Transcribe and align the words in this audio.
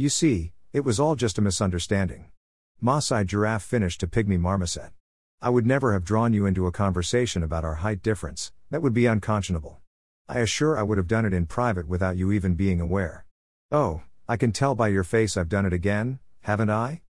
You 0.00 0.08
see, 0.08 0.54
it 0.72 0.80
was 0.80 0.98
all 0.98 1.14
just 1.14 1.36
a 1.36 1.42
misunderstanding. 1.42 2.30
Maasai 2.82 3.26
giraffe 3.26 3.64
finished 3.64 4.00
to 4.00 4.06
pygmy 4.06 4.40
marmoset. 4.40 4.92
I 5.42 5.50
would 5.50 5.66
never 5.66 5.92
have 5.92 6.06
drawn 6.06 6.32
you 6.32 6.46
into 6.46 6.66
a 6.66 6.72
conversation 6.72 7.42
about 7.42 7.66
our 7.66 7.74
height 7.74 8.02
difference, 8.02 8.50
that 8.70 8.80
would 8.80 8.94
be 8.94 9.04
unconscionable. 9.04 9.78
I 10.26 10.38
assure 10.38 10.78
I 10.78 10.84
would 10.84 10.96
have 10.96 11.06
done 11.06 11.26
it 11.26 11.34
in 11.34 11.44
private 11.44 11.86
without 11.86 12.16
you 12.16 12.32
even 12.32 12.54
being 12.54 12.80
aware. 12.80 13.26
Oh, 13.70 14.00
I 14.26 14.38
can 14.38 14.52
tell 14.52 14.74
by 14.74 14.88
your 14.88 15.04
face 15.04 15.36
I've 15.36 15.50
done 15.50 15.66
it 15.66 15.74
again, 15.74 16.18
haven't 16.44 16.70
I? 16.70 16.98